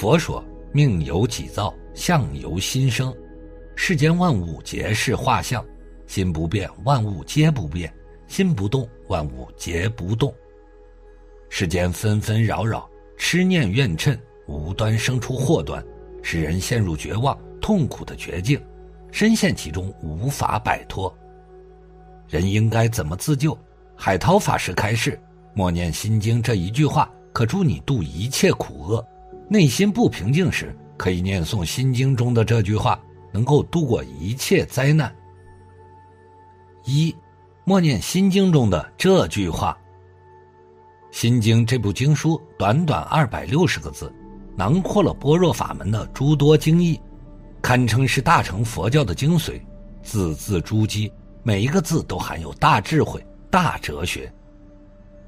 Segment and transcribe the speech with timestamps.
[0.00, 0.42] 佛说
[0.72, 3.14] ：“命由己造，相由心生。
[3.76, 5.62] 世间万物皆是画像，
[6.06, 7.86] 心不变，万物皆不变；
[8.26, 10.34] 心不动，万物皆不动。
[11.50, 15.84] 世间纷纷扰扰，痴念怨嗔，无端生出祸端，
[16.22, 18.58] 使人陷入绝望、痛苦的绝境，
[19.12, 21.14] 深陷其中无法摆脱。
[22.26, 23.54] 人应该怎么自救？
[23.94, 25.20] 海涛法师开示：
[25.52, 29.06] 默念心经这一句话，可助你度一切苦厄。
[29.52, 32.96] 内心不平静时，可以念诵心经中的这句话，
[33.32, 35.12] 能够度过一切灾难。
[36.84, 37.12] 一，
[37.64, 39.76] 默念心经中的这句话。
[41.10, 44.14] 心经这部经书短短二百六十个字，
[44.56, 47.00] 囊括了般若法门的诸多经义，
[47.60, 49.60] 堪称是大乘佛教的精髓，
[50.00, 51.10] 字字珠玑。
[51.42, 54.32] 每一个字都含有大智慧、大哲学。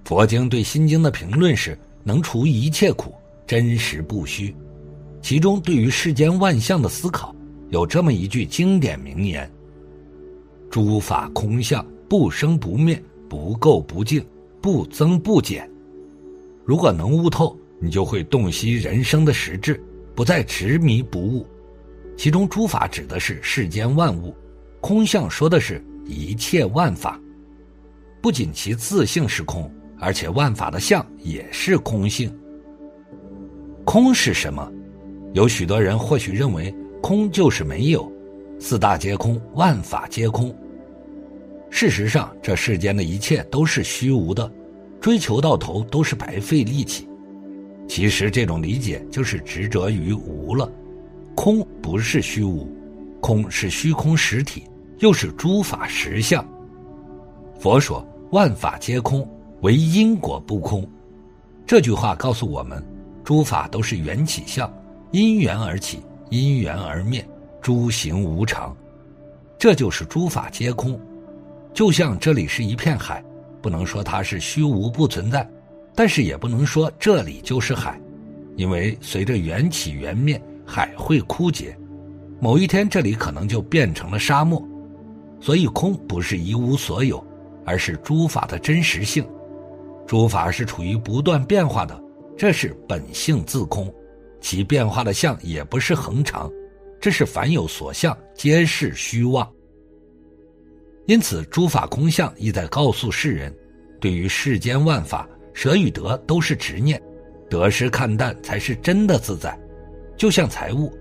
[0.05, 3.13] 佛经对心经的评论是：能除一切苦，
[3.47, 4.55] 真实不虚。
[5.21, 7.35] 其中对于世间万象的思考，
[7.71, 9.51] 有这么一句经典名言
[10.71, 14.25] ：“诸法空相，不生不灭，不垢不净，
[14.61, 15.69] 不增不减。”
[16.65, 19.83] 如果能悟透，你就会洞悉人生的实质，
[20.15, 21.47] 不再执迷不悟。
[22.17, 24.35] 其中诸法指的是世间万物，
[24.81, 25.85] 空相说的是。
[26.05, 27.19] 一切万法，
[28.21, 32.37] 不仅其自性是空，而且万法的相也是空性。
[33.93, 34.73] 空是什么？
[35.35, 38.11] 有许多人或许认为空就是没有，
[38.59, 40.51] 四大皆空，万法皆空。
[41.69, 44.51] 事实上，这世间的一切都是虚无的，
[44.99, 47.07] 追求到头都是白费力气。
[47.87, 50.73] 其实这种理解就是执着于无了。
[51.35, 52.67] 空不是虚无，
[53.21, 54.65] 空是虚空实体。
[55.01, 56.43] 又是诸法实相。
[57.61, 59.29] 佛说万法皆空，
[59.61, 60.83] 唯因果不空。
[61.67, 62.83] 这句话告诉我们，
[63.25, 64.73] 诸法都是缘起相，
[65.11, 67.27] 因缘而起，因缘而灭，
[67.61, 68.77] 诸行无常。
[69.59, 70.99] 这就是诸法皆空。
[71.73, 73.25] 就像这里是一片海，
[73.61, 75.49] 不能说它是虚无不存在，
[75.95, 77.99] 但是也不能说这里就是海，
[78.57, 81.77] 因为随着缘起缘灭，海会枯竭，
[82.41, 84.63] 某一天这里可能就变成了沙漠。
[85.41, 87.25] 所以，空不是一无所有，
[87.65, 89.25] 而是诸法的真实性。
[90.07, 92.02] 诸法是处于不断变化的，
[92.43, 93.89] 这是本性自空，
[94.41, 96.51] 其变化的相也不是恒常，
[97.01, 99.49] 这是凡有所相，皆是虚妄。
[101.07, 103.57] 因此，诸法空相意在告诉世人：
[104.01, 107.01] 对于世间万法，舍与得都是执念，
[107.49, 109.57] 得失看淡才是真的自在。
[110.17, 110.93] 就像财物，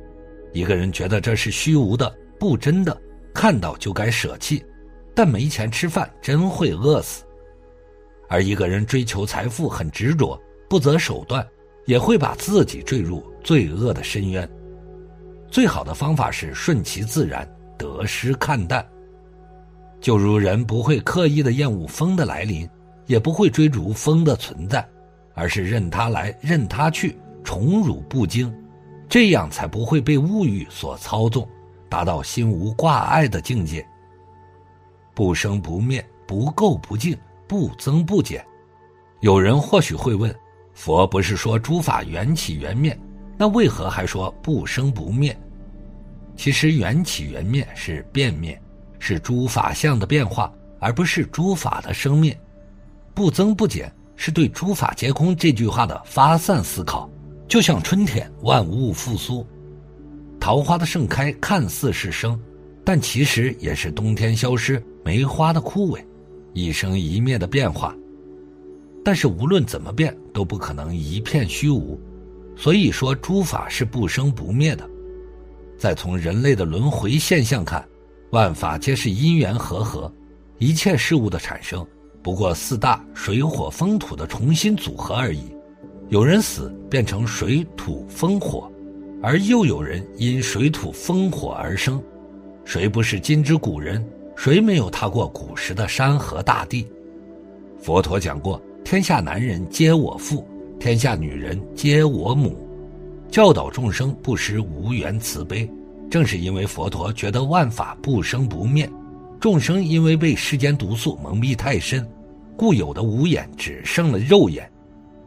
[0.53, 2.96] 一个人觉得这是虚无的、不真的。
[3.34, 4.63] 看到就该舍弃，
[5.16, 7.23] 但没钱吃饭真会饿死。
[8.29, 10.40] 而一个人追求财富很执着，
[10.71, 11.45] 不择手段，
[11.85, 14.49] 也会把自己坠入罪恶的深渊。
[15.49, 17.45] 最好的方法是顺其自然，
[17.77, 18.87] 得失看淡。
[19.99, 22.65] 就如人不会刻意的厌恶风的来临，
[23.05, 24.87] 也不会追逐风的存在，
[25.33, 28.49] 而是任它来，任它去，宠辱不惊，
[29.09, 31.45] 这样才不会被物欲所操纵。
[31.89, 33.85] 达到心无挂碍的境界，
[35.13, 38.41] 不生不灭，不垢不净，不增不减。
[39.19, 40.33] 有人或许会问：
[40.83, 42.99] 佛不是说诸法缘起缘灭，
[43.37, 45.39] 那为何还说不生不灭？
[46.35, 48.59] 其实缘起缘灭是变灭，
[48.97, 52.35] 是诸法相的变化，而不是诸法的生灭。
[53.13, 57.07] 不增不减是对诸法皆空这句话的发散思考，
[57.47, 59.45] 就像春天万物复苏。
[60.39, 62.41] 桃花的盛开看似是生，
[62.83, 66.03] 但其实也是冬天消失，梅花的枯萎，
[66.53, 67.95] 一生一灭的变化。
[69.03, 72.00] 但是无论怎么变，都不可能一片虚无。
[72.56, 74.88] 所以说诸法是不生不灭的。
[75.78, 77.88] 再从人类的轮回现象看，
[78.31, 80.13] 万法皆是因缘和合，
[80.59, 81.85] 一切事物的产生
[82.22, 85.55] 不过四大水火风土的重新组合而已。
[86.09, 88.72] 有人死变成水土风火。
[89.23, 92.02] 而又有人因水土风火而生，
[92.66, 94.03] 谁不是今之古人？
[94.35, 96.87] 谁没有踏过古时的山河大地？
[97.79, 100.45] 佛陀讲过：“天下男人皆我父，
[100.79, 102.55] 天下女人皆我母。”
[103.31, 105.69] 教导众生不失无缘慈悲。
[106.09, 108.89] 正是因为佛陀觉得万法不生不灭，
[109.39, 112.05] 众生因为被世间毒素蒙蔽太深，
[112.57, 114.69] 故有的五眼只剩了肉眼，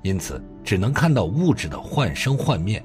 [0.02, 2.84] 因此只能看到物质的幻生幻灭。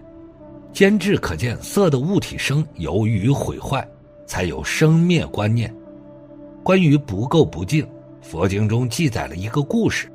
[0.72, 3.86] 兼至可见色的物体生由于毁坏，
[4.26, 5.74] 才有生灭观念。
[6.64, 7.86] 关于不垢不净，
[8.22, 10.10] 佛经中记载了一个故事：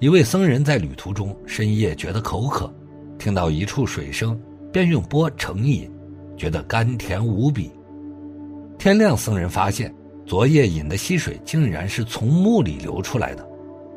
[0.00, 2.72] 一位僧人在旅途中深夜觉得口渴，
[3.18, 4.40] 听到一处水声，
[4.72, 5.90] 便用钵盛饮，
[6.38, 7.70] 觉得甘甜无比。
[8.78, 9.94] 天亮，僧人发现
[10.24, 13.46] 昨夜饮的溪水竟然是从墓里流出来的，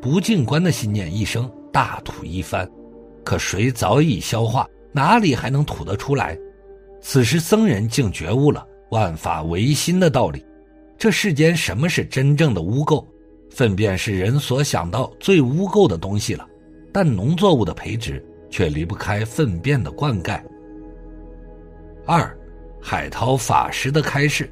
[0.02, 2.70] 不净观的信念一生，大吐一番，
[3.24, 6.38] 可水早已消化，哪里还能吐得出来？
[7.00, 10.46] 此时僧人竟觉悟了万法唯心的道理。
[10.98, 13.06] 这世间什么是真正的污垢？
[13.54, 16.48] 粪便是人所想到最污垢的东西了，
[16.92, 20.42] 但农作物的培植却离不开粪便的灌溉。
[22.08, 22.36] 二，
[22.82, 24.52] 海涛法师的开示。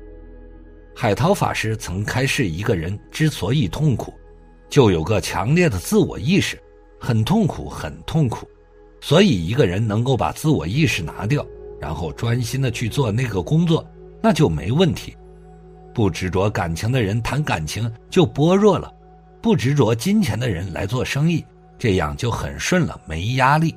[0.96, 4.14] 海涛法师曾开示，一个人之所以痛苦，
[4.70, 6.62] 就有个强烈的自我意识，
[7.00, 8.48] 很痛苦，很痛苦。
[9.00, 11.44] 所以，一个人能够把自我意识拿掉，
[11.80, 13.84] 然后专心的去做那个工作，
[14.22, 15.16] 那就没问题。
[15.94, 18.94] 不执着感情的人谈感情就薄弱了，
[19.42, 21.46] 不执着金钱的人来做生意，
[21.78, 23.76] 这样就很顺了，没压力。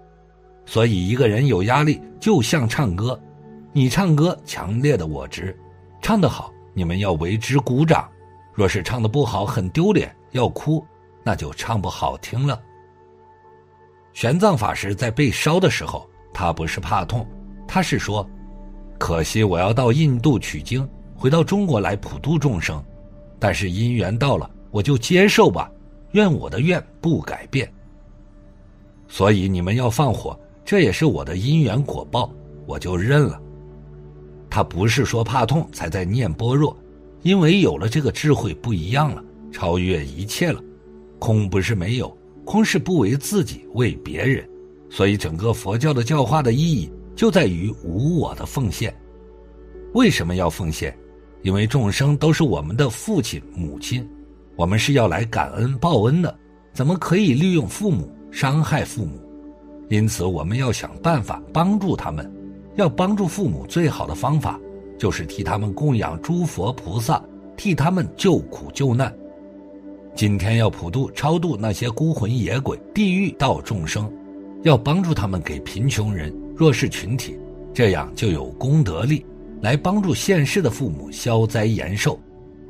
[0.66, 3.20] 所以一个人有压力，就像唱歌，
[3.72, 5.54] 你唱歌强烈的我执，
[6.00, 8.08] 唱得好，你们要为之鼓掌；
[8.54, 10.84] 若是唱的不好，很丢脸，要哭，
[11.22, 12.60] 那就唱不好听了。
[14.12, 17.26] 玄奘法师在被烧的时候，他不是怕痛，
[17.66, 18.24] 他是说，
[18.98, 20.88] 可惜我要到印度取经。
[21.24, 22.84] 回到中国来普度众生，
[23.38, 25.72] 但是因缘到了，我就接受吧。
[26.12, 27.66] 愿我的愿不改变。
[29.08, 32.30] 所以你们要放火，这也是我的因缘果报，
[32.66, 33.40] 我就认了。
[34.50, 36.76] 他不是说怕痛才在念般若，
[37.22, 40.62] 因为有了这个智慧不一样了，超越一切了。
[41.18, 44.46] 空不是没有，空是不为自己，为别人。
[44.90, 48.94] 所以整个佛教的教化的意义就在于无我的奉献。
[49.94, 50.94] 为什么要奉献？
[51.44, 54.08] 因为众生都是我们的父亲母亲，
[54.56, 56.34] 我们是要来感恩报恩的，
[56.72, 59.20] 怎么可以利用父母伤害父母？
[59.90, 62.28] 因此，我们要想办法帮助他们。
[62.76, 64.58] 要帮助父母，最好的方法
[64.98, 67.22] 就是替他们供养诸佛菩萨，
[67.58, 69.14] 替他们救苦救难。
[70.14, 74.10] 今天要普度超度那些孤魂野鬼、地狱道众生，
[74.62, 77.38] 要帮助他们给贫穷人、弱势群体，
[77.74, 79.26] 这样就有功德力。
[79.64, 82.20] 来帮助现世的父母消灾延寿，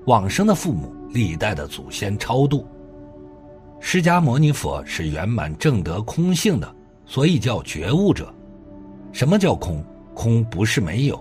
[0.06, 2.64] 往生的父母历代的祖先超度。
[3.80, 8.32] 释迦牟尼佛是圆满正德空性的，所以叫觉悟者。
[9.10, 9.84] 什么叫空？
[10.14, 11.20] 空不是没有。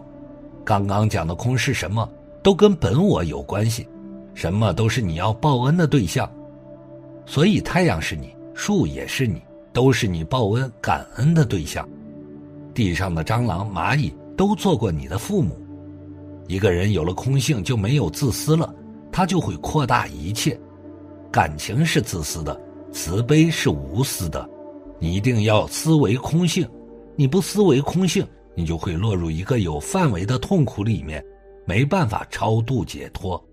[0.63, 2.07] 刚刚讲的空是什么？
[2.43, 3.87] 都跟本我有关系，
[4.35, 6.31] 什么都是你要报恩的对象。
[7.25, 9.41] 所以太阳是你，树也是你，
[9.73, 11.83] 都是你报恩感恩的对象。
[12.75, 15.57] 地上的蟑螂、蚂蚁都做过你的父母。
[16.47, 18.73] 一个人有了空性，就没有自私了，
[19.11, 20.59] 他就会扩大一切。
[21.31, 22.59] 感情是自私的，
[22.91, 24.47] 慈悲是无私的。
[24.99, 26.67] 你一定要思维空性，
[27.15, 28.25] 你不思维空性，
[28.55, 31.23] 你就会落入一个有范围的痛苦里面，
[31.65, 33.43] 没办法超度解脱。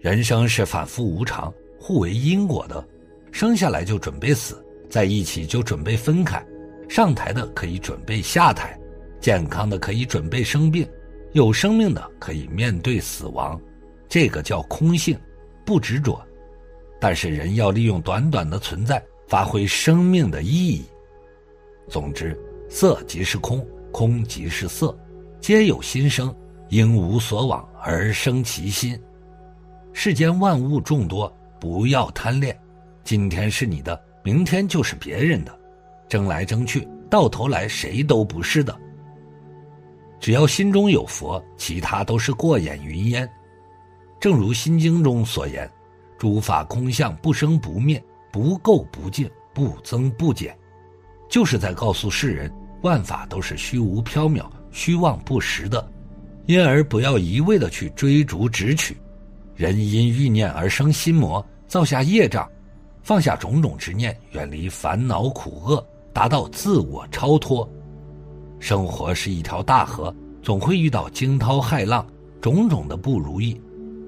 [0.00, 2.84] 人生是反复无常、互为因果的，
[3.30, 6.44] 生下来就准备死，在一起就准备分开，
[6.88, 8.76] 上台的可以准备下台，
[9.20, 10.86] 健康的可以准备生病。
[11.32, 13.58] 有生命的可以面对死亡，
[14.06, 15.18] 这个叫空性，
[15.64, 16.20] 不执着。
[17.00, 20.84] 但是人要利用短短的存在，发挥生命的意义。
[21.88, 24.96] 总之，色即是空，空即是色，
[25.40, 26.34] 皆有心生，
[26.68, 29.00] 应无所往而生其心。
[29.94, 32.56] 世间万物众多，不要贪恋。
[33.04, 35.58] 今天是你的，明天就是别人的，
[36.10, 38.78] 争来争去，到头来谁都不是的。
[40.22, 43.28] 只要心中有佛，其他都是过眼云烟。
[44.20, 45.68] 正如《心经》中所言
[46.16, 48.00] ：“诸法空相，不生不灭，
[48.30, 50.56] 不垢不净，不增不减。”
[51.28, 55.84] 就是在告诉世人，万法都是虚无缥缈、虚妄不实的，
[56.46, 58.96] 因而不要一味的去追逐执取。
[59.56, 62.48] 人因欲念而生心魔，造下业障，
[63.02, 67.68] 放下种种执念，远离烦恼苦厄，达到自我超脱。
[68.62, 72.06] 生活是一条大河，总会遇到惊涛骇浪，
[72.40, 73.60] 种种的不如意。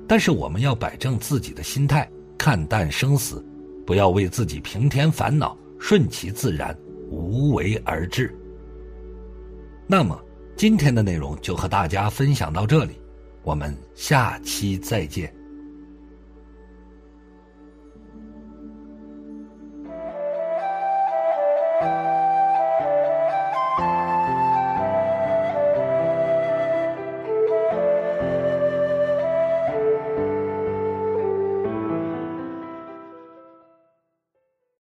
[0.06, 2.08] 但是我们要摆正自己的心态，
[2.38, 3.44] 看淡生死，
[3.84, 6.72] 不要为自己平添烦恼，顺其自然，
[7.10, 8.32] 无为而治。
[9.88, 10.16] 那么
[10.56, 12.94] 今天的内容就和大家分享到这里，
[13.42, 15.34] 我们下期再见。